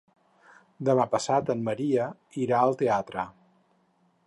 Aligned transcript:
Demà 0.89 1.05
passat 1.11 1.51
en 1.55 1.61
Maria 1.69 2.09
irà 2.45 2.61
al 2.69 2.75
teatre. 2.83 3.27